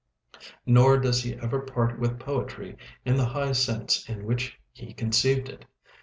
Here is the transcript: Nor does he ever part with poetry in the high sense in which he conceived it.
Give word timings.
Nor 0.65 0.97
does 0.97 1.21
he 1.21 1.35
ever 1.35 1.59
part 1.59 1.99
with 1.99 2.19
poetry 2.19 2.75
in 3.05 3.17
the 3.17 3.25
high 3.27 3.51
sense 3.51 4.09
in 4.09 4.25
which 4.25 4.57
he 4.73 4.93
conceived 4.95 5.47
it. 5.47 5.63